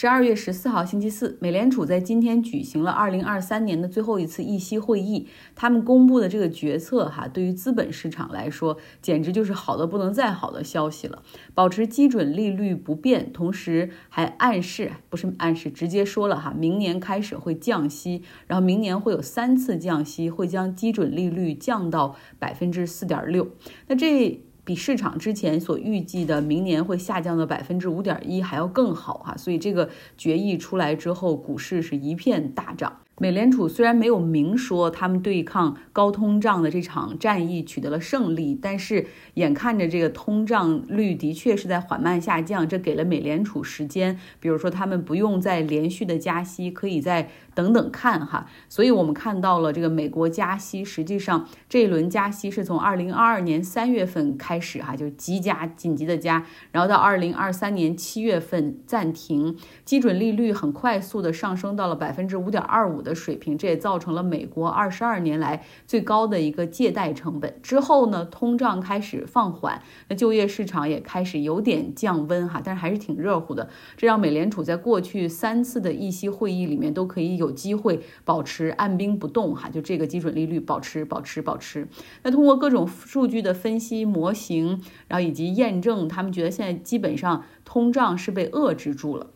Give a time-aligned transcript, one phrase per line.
[0.00, 5.26] 十二月十四号星期四，美联储在今天举行了二零二三年的最后一次议息会议。
[5.54, 11.22] 他们公布的这个决策，哈，对于资本市场来说，简直就是好的不能再好的消息了。
[11.52, 23.50] 保持基准利率不变，同时还暗示，不是暗示，直接说了哈，明年开始会降息，然后明年会有三次降息，会将基准利率降到百分之四点六。
[23.88, 24.46] 那这。
[24.64, 33.00] 比市场之前所预计的明年会下降的百分之五点一还要更好哈，所以这个决议出来之后，股市是一片大涨。
[33.22, 48.46] 美联储虽然没有明说他们对抗高通胀的这场战役取得了胜利，但是眼看着这个通胀率的确是在缓慢下降，这给了美联储时间，比如说他们不用再连续的加息，可以再等等看哈。
[48.70, 63.09] 所以我们看到了这个美国加息，实际上这一轮加息是从二零二二年三月份开始哈，就急加紧急的加，然后到二零二三年七月份暂停，基准利率很快速的上升到了百分之五点二五的。
[63.10, 67.54] 的水平，这也造成了美国二十二年来最高的一个借贷成本。
[67.62, 73.68] 之后呢，通胀开始放缓，那就业市场也开始有点降温哈，但是还是挺热乎的。
[73.96, 81.88] 这让美联储在过去三次的议息会议里面都可以有机会保持按兵不动哈，就这个基准利率保持保持保持。
[82.22, 89.26] 那通过各种数据的分析模型，然后以及验证，他们觉得现在基本上通胀是被遏制住了，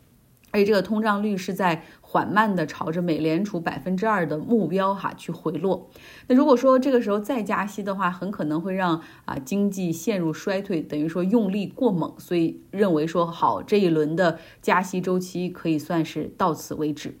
[0.55, 1.83] 而且这个通胀率是在。
[2.15, 5.89] 缓慢的朝着美联储百分之二的目标哈去回落。
[6.27, 12.13] 那如果说这个时候再加息的话，很可能会让啊经济陷入衰退，等于说用力过猛。
[12.17, 17.17] 所以认为说好这一轮的加息周期可以算是到此为止。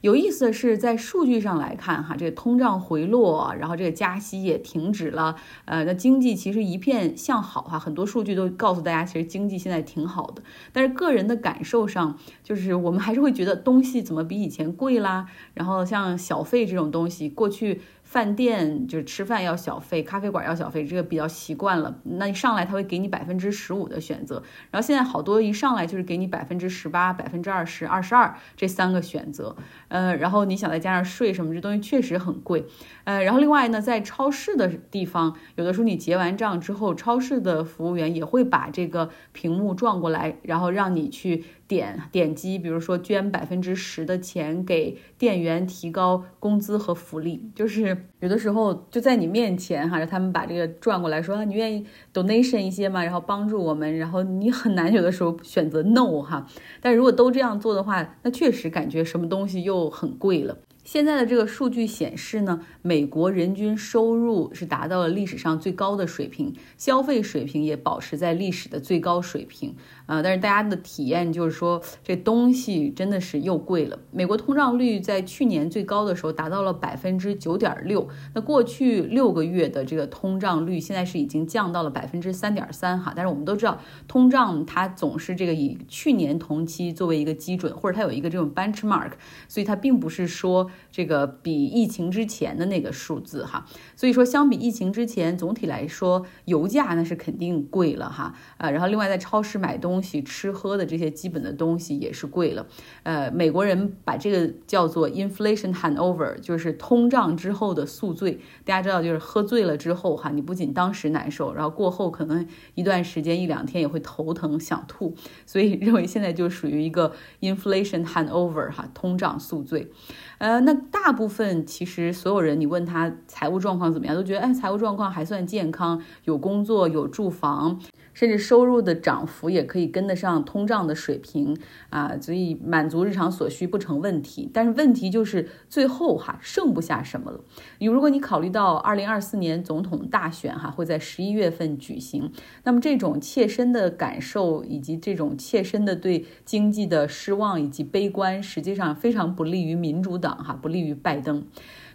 [0.00, 10.42] 有意思的是，在数据上来看，哈，这个通胀回落，然后这个加息也停止了，呃，那经济其实一片向好，哈，很多数据都告诉大家，其实经济现在挺好的。
[10.72, 17.80] 但是个人的感受上，就是我们还是会觉得东西怎么比以前贵啦，然后像小费这种东西，过去。
[18.08, 22.00] 饭店就是吃饭要小费，咖啡馆要小费，这个比较习惯了。
[22.04, 29.54] 那一上来他会给你百分之十五的选择，然后现在好多一上来就是给你百分之十八、百分之二十、二十二这三个选择。
[29.88, 32.64] 呃，然后你想再加上税什么，这东西确实很贵。
[33.04, 41.44] 呃，然后另外呢，在超市的地方，有的时候你结完账之后，超市的服务员也会把这个屏幕转过来，然后让你去。
[41.68, 51.84] 点点击，比如说捐百分之十的钱给店员，提高工资和福利，就是有的时候就在你面前哈，让他们把这个转过来说，你愿意
[52.14, 53.04] donation 一些吗？
[53.04, 56.46] 然后帮助我们，然后你很难有的时候选择 no 哈，
[56.80, 60.56] 但如果都这样做的话，那确实感觉什么东西又很贵了。
[60.84, 69.76] 现在的这个数据显示呢，美国人均收入是达到了历史上最高的水平，消费水平也保持在历史的最高水平
[70.08, 70.20] 啊。
[70.20, 73.96] 但是大家的体验就是说，这东西真的是又贵了。
[74.10, 83.12] 美国通胀率在去年最高的时候达到了百分之九点六，那过去六个月的这个通胀率现在是已经降到了百分之三点三哈。
[83.14, 89.12] 但是我们都知道，通胀它总是这个以去年同期作为一个基准，或者它有一个这种 benchmark，
[89.46, 90.68] 所以它并不是说。
[90.90, 102.64] 这个比疫情之前的那个数字哈，所以说相比疫情之前，总体来说油价那是肯定贵了哈啊，然后另外在超市买东东西、吃喝的这些基本的东西也是贵了。
[103.02, 108.38] 呃，美国人把这个叫做 inflation hangover，就是通胀之后的宿醉。
[108.64, 119.90] 大家知道，就是喝醉了之后哈，你不仅当时难受，然后过后可能一段时间一两天也会头疼想吐，所以认为现在就属于一个 inflation hangover 哈，通胀宿醉。
[120.38, 127.80] 呃，那大部分其实所有人，你问他财务状况怎么样，都觉得哎，财务状况还算健康，有工作，有住房。
[128.14, 131.56] 甚至收入的涨幅也可以跟得上通胀的水平
[131.90, 134.48] 啊，所以满足日常所需不成问题。
[134.52, 137.40] 但是问题就是最后哈剩不下什么了。
[137.78, 142.30] 你如果你考虑到二零二四年总统大选哈会在十一月份举行，
[142.64, 151.44] 那么这种切身的感受以及这种切身的对经济的失望以及悲观，实际上非常不利于民主党哈，不利于拜登。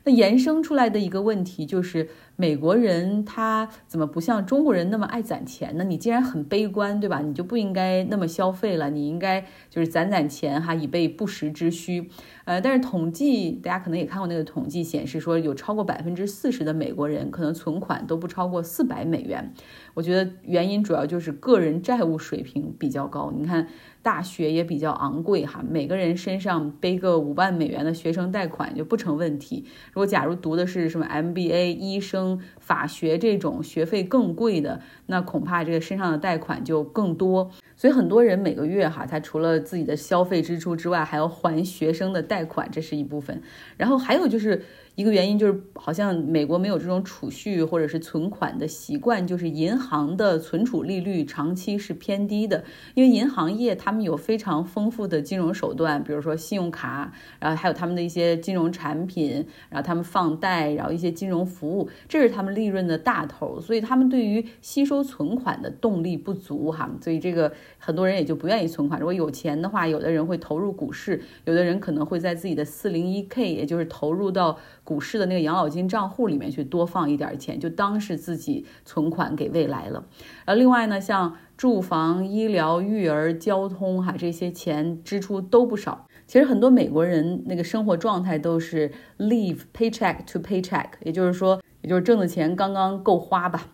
[0.06, 2.10] 那延伸出来的一个问题就是。
[2.36, 5.84] 美国人他怎么不像中国人那么爱攒钱呢？
[5.84, 7.20] 你既然很悲观，对吧？
[7.20, 12.10] 你就不应该那么消费了，你应该就是攒攒钱哈，以备不时之需。
[12.46, 19.54] 呃，但是统计大家可能也看过那个统计显示说，有超过百分之四十的美国人可能存款都不超过四百美元。
[19.94, 23.32] 我觉得原因主要就是个人债务水平比较高。
[23.32, 23.68] 你看
[24.04, 29.66] 大学也比较昂贵哈，每个人身上背个五万美元的学生贷款就不成问题。
[29.94, 37.50] 如果假如读的是什么 MBA 医生，法学这种学费更贵的，那恐怕这个身上的贷款就更多。
[37.78, 43.42] 所以很多人每个月哈，他除了自己的消费支出之外，还要还学生的贷款，这是一部分。
[43.78, 44.62] 然后还有就是。
[44.96, 52.64] 一个原因就是，好像美国没有这种储蓄或者是存款的习惯，就是银行的存储利率长期是偏低的。
[52.94, 63.60] 因为银行业他们有非常丰富的金融手段，比如说信用卡，然后还有他们的一些金融产品，然后他们放贷，然后一些金融服务，这是他们利润的大头。
[63.60, 69.00] 所以他们对于吸收存款的动力不足哈，所以这个很多人也就不愿意存款。
[69.00, 74.60] 如果有钱的话，有的人会投入股市，有的人可能会在自己的四零一 k，也就是投入到。
[74.84, 80.06] 股市的那个养老金账户里面去多放一点钱，就当是自己存款给未来了。
[80.46, 86.08] 而另外呢，像住房、医疗、育儿、交通哈这些钱支出都不少。
[86.26, 93.68] 其实很多美国人那个生活状态都是 leave paycheck to paycheck，也就是说，也就是挣的钱刚刚够花吧。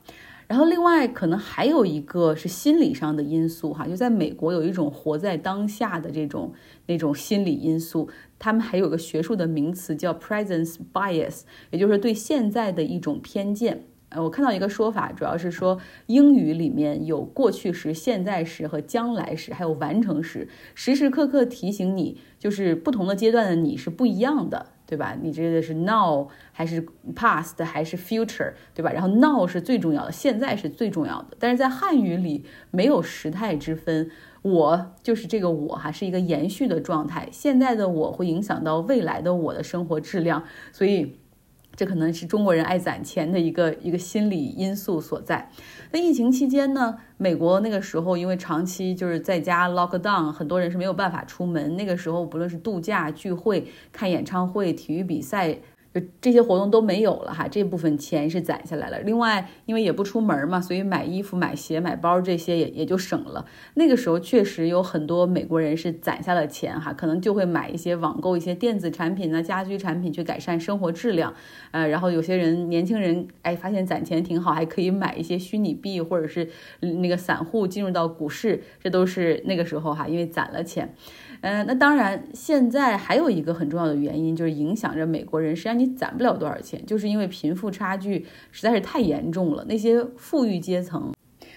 [0.50, 6.52] 然后另外可能还有一个是心理上的因素哈，就在美国有一种活在当下的这种
[6.88, 8.10] 那种心理因素。
[8.40, 13.84] 他们还有个学术的名词叫 presence bias，也就是对现在的一种偏见。
[14.10, 25.16] 呃，我看到一个说法，主要是说英语里面有过去时、现在时和将来时，还有完成时，时时刻刻提醒你，就是不同的阶段的你是不一样的，对吧？
[25.22, 26.84] 你这个是 now 还是
[27.16, 28.92] past 还是 future，对吧？
[28.92, 31.38] 然后 now 是最重要的，现在是最重要的。
[31.38, 34.10] 但是在汉语里没有时态之分。
[34.42, 37.28] 我就是这个我哈，是一个延续的状态。
[37.30, 40.42] 现在的我会影响到未来的我的生活质量，
[40.72, 41.18] 所以
[41.80, 45.50] 这可能是中国人爱攒钱的一个一个心理因素所在。
[45.94, 51.78] 那疫情期间呢，美国那个时候因为长期就是在家 lock down，很多人是没有办法出门。
[51.78, 55.58] 那个时候不论是度假、聚会、看演唱会、体育比赛。
[55.94, 59.00] 就这些活动都没有了哈，这部分钱是攒下来了。
[59.00, 63.46] 另外，因为也不出门嘛，所以买衣服、买鞋、买包这些也也就省了。
[63.74, 71.34] 那个时候确实有很多美国人是攒下了钱哈，可能就会买一些网购一些电子产品呢、家居产品去改善生活质量。
[71.72, 76.50] 呃，然后有些人年轻人哎发现攒钱挺好，还可以买一些虚拟币或者是
[76.82, 80.94] 那个散户进入到股市，这都是那个时候哈，因为攒了钱。
[81.42, 85.56] 嗯，那当然，现在还有一个很重要的原因，就是影响着美国人。
[85.56, 89.64] 实际上，你攒不了多少钱，就是因为贫富差距实在是太严重了。
[89.70, 91.14] 那些富裕阶层，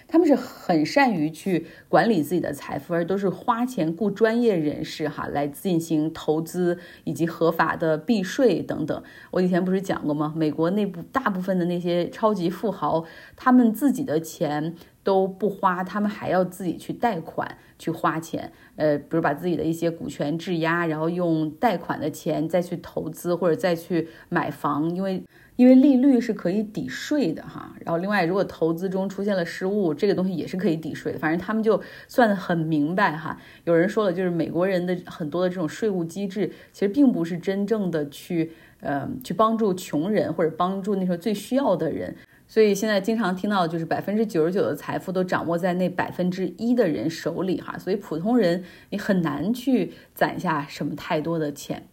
[0.06, 9.02] 他们是很善于去管理自己的财富，而都是花钱雇专业人士哈来进行投资以及合法的避税等等。
[9.32, 10.32] 我以前不是讲过吗？
[10.37, 14.76] 美国内部大部分的那些超级富豪，他们自己的钱。
[15.05, 25.23] 都不花，他们还要自己去贷款去花钱，呃，比如把自己的一些股权质押，然后用贷款的钱再去投资或者再去买房，因为
[25.57, 27.75] 因为利率是可以抵税的哈。
[27.81, 31.19] 然后另外，如果投资中出现了失误，这个东西也是可以抵税的。
[31.19, 33.39] 反正他们就算得很明白哈。
[33.65, 42.17] 有人说了，就是美国人的很多的这种税务机制，其实并不是真正的去呃去帮助穷人或者帮助那时候最需要的人。
[42.53, 51.89] 所以现在经常听到就是百分之九十九的财富都掌握在那百分之一的人手里哈，所以普通人你很难去攒下什么太多的钱。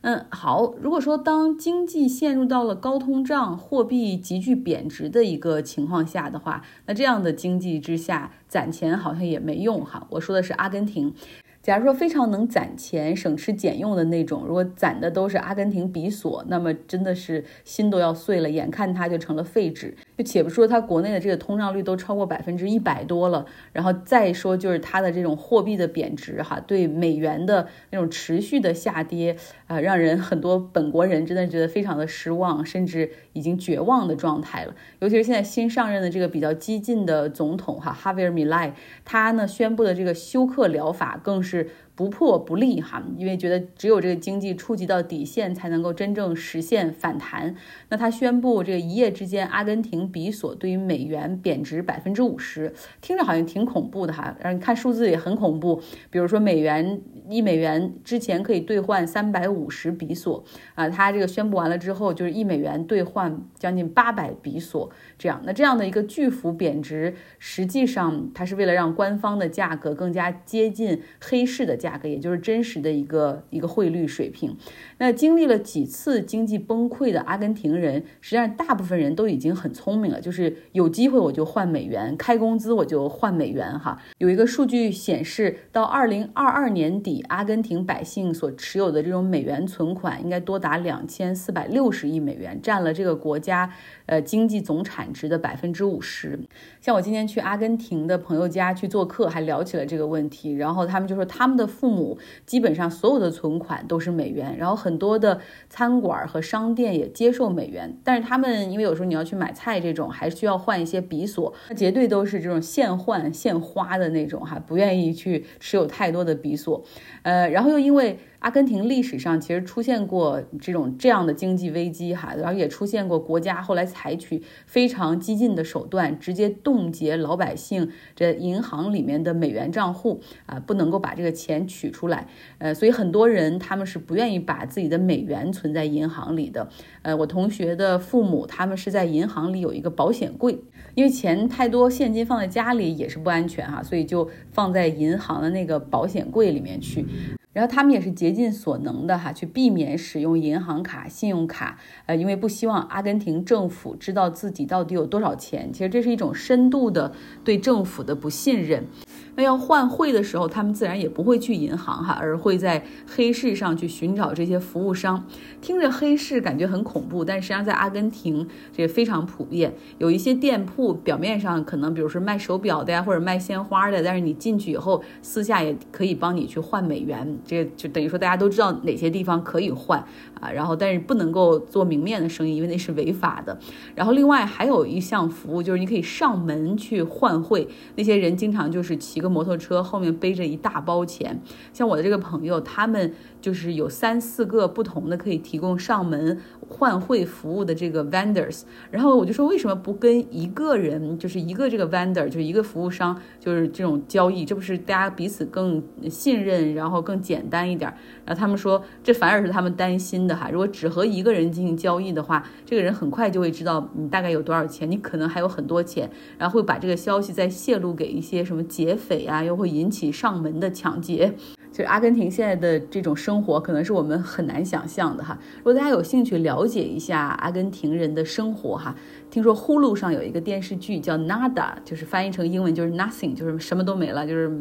[0.00, 10.04] 嗯，好，如果说当经济陷入到了高通胀、货币急剧贬值的一个情况下的话，那这样的经济之下攒钱好像也没用哈。
[10.10, 11.14] 我说的是阿根廷。
[11.62, 19.96] 假如说非常能攒钱、省吃俭用的那种，如果攒的都是阿根廷比索，那么真的是心都要碎了，眼看它就成了废纸。
[20.22, 29.36] 且不说它国内的这个通胀率都超过百分之一百多了，然后再说就是它的这种货币的贬值，哈，对美元的那种持续的下跌，
[29.66, 34.74] 啊，让人很多本国人真的觉得非常的失望，甚至已经绝望的状态了。
[35.00, 38.74] 尤其是现在新上任的这个比较激进的总统，哈，哈维尔米莱，
[39.04, 41.70] 他呢宣布的这个休克疗法更是。
[42.02, 47.54] 不破不立哈，因为觉得只有这个经济触及到底线，才能够真正实现反弹。
[47.90, 55.80] 那他宣布这个一夜之间，阿根廷比索对于美元贬值百分之五十，听着好像挺恐怖的哈，让你看数字也很恐怖。
[56.10, 60.42] 比如说美元一美元之前可以兑换三百五十比索
[60.74, 65.40] 啊，他这个宣布完了之后，就是一美元兑换将近八百比索这样。
[65.44, 71.91] 那这样的一个巨幅贬值，实际上它是为了让官方的价格更加接近黑市的价。
[71.92, 74.56] 价格，也就是真实的一个一个汇率水平。
[74.98, 84.00] 那经历了几次经济崩溃的阿根廷人，实际上大部分人都已经很聪明了，就是有机会我就换美元，开工资我就换美元哈。
[84.18, 93.70] 有一个数据显示，到二零二二年底，阿根廷百姓所持有的这种美元存款应该多达两千四百六十亿美元，占了这个国家
[94.06, 96.38] 呃经济总产值的百分之五十。
[96.80, 116.84] 像我今天去阿根廷的朋友家去做客，还聊起了这个问题，然后他们就说他们的父母基本上所有的存款都是美元，然后很多的餐馆和商店也接受美元，但是他们因为有时候你要去买菜这种，还需要换一些比索，那绝对都是这种现换现花的那种哈，不愿意去持有太多的比索，
[117.22, 118.18] 呃，然后又因为。
[118.42, 132.26] 阿根廷历史上其实出现过这种这样的经济危机哈，然后也出现过国家后来采取非常激进的手段，直接冻结老百姓这银行里面的美元账户啊，不能够把这个钱取出来。
[132.58, 136.68] 呃，所以很多人他们是不愿意把自己的美元存在银行里的。
[137.02, 140.58] 呃，我同学的父母他们是在银行里有一个保险柜，
[140.94, 147.04] 因为钱太多现金放在家里也是不安全哈，所以就放在银行的那个保险柜里面去。
[147.52, 155.70] 然后他们也是竭尽所能的哈，去避免使用银行卡、信用卡，呃，因为不希望阿根廷政府知道自己到底有多少钱。
[155.70, 157.12] 其实这是一种深度的
[157.44, 158.86] 对政府的不信任。
[159.34, 165.24] 那要换汇的时候，他们自然也不会去银行哈，而会在黑市上去寻找这些服务商。
[165.60, 168.46] 听着黑市感觉很恐怖，但实际上在阿根廷
[168.76, 169.74] 这非常普遍。
[169.98, 177.38] 有一些店铺表面上可能，比如说卖手表的呀，或者卖鲜花的，但是你进去以后，私下也可以帮你去换美元。
[177.46, 180.04] 这就等于说大家都知道哪些地方可以换
[180.42, 183.58] 啊，然后但是不能够做明面的生意，因为那是违法的。
[183.94, 189.22] 然后另外还有一项服务就是你可以上门去换汇，那些人经常就是骑。
[189.22, 191.40] 个摩托车后面背着一大包钱，
[191.72, 196.36] 像我的这个朋友，他们就是有三四个不同的可以提供上门
[196.68, 205.80] 换汇服务的这个 vendors，然后我就说为什么不跟一个人，就是一个这个 vendor，就是一个服务商，就是这种交易，这不是大家彼此更
[206.10, 207.88] 信任，然后更简单一点？
[208.24, 218.94] 然后他们说这反而是他们担心的如果只和一个人进行交易的话，这个人很快就会知道你大概有多少钱，你可能还有很多钱，然后会把这个消息再泄露给一些什么劫。
[218.94, 221.34] 匪啊，又会引起上门的抢劫。
[221.72, 225.38] 就是阿根廷现在的这种生活，可能是我们很难想象的哈。
[225.56, 228.94] 如果大家有兴趣了解一下阿根廷人的生活哈，
[229.30, 234.26] 听说呼噜上有一个电视剧叫《Nada》，就是翻译成英文就是 Nothing，就是什么都没了。
[234.26, 234.52] 就是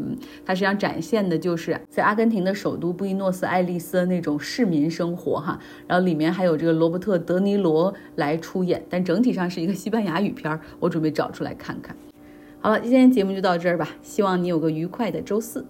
[0.46, 5.60] 它实际上展现的就是在阿根廷的首都布宜诺斯艾利斯的那种市民生活哈。
[5.88, 10.62] 然后里面还有这个罗伯特·德尼罗来出演，但整体上是一个西班牙语片儿。
[10.80, 11.94] 我准备找出来看看。
[12.62, 15.66] 好了，今天节目就到这儿吧，希望你有个愉快的周四。